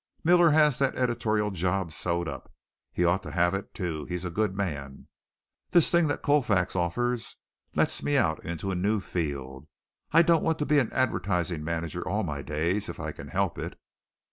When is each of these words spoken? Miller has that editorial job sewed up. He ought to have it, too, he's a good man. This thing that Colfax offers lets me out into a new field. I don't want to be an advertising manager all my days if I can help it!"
Miller 0.23 0.49
has 0.49 0.79
that 0.79 0.95
editorial 0.97 1.51
job 1.51 1.91
sewed 1.91 2.27
up. 2.27 2.51
He 2.91 3.05
ought 3.05 3.21
to 3.21 3.29
have 3.29 3.53
it, 3.53 3.71
too, 3.75 4.05
he's 4.05 4.25
a 4.25 4.31
good 4.31 4.55
man. 4.55 5.07
This 5.69 5.91
thing 5.91 6.07
that 6.07 6.23
Colfax 6.23 6.75
offers 6.75 7.35
lets 7.75 8.01
me 8.01 8.17
out 8.17 8.43
into 8.43 8.71
a 8.71 8.75
new 8.75 8.99
field. 8.99 9.67
I 10.11 10.23
don't 10.23 10.41
want 10.41 10.57
to 10.57 10.65
be 10.65 10.79
an 10.79 10.91
advertising 10.91 11.63
manager 11.63 12.01
all 12.01 12.23
my 12.23 12.41
days 12.41 12.89
if 12.89 12.99
I 12.99 13.11
can 13.11 13.27
help 13.27 13.59
it!" 13.59 13.79